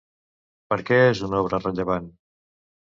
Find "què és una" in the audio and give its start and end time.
0.89-1.43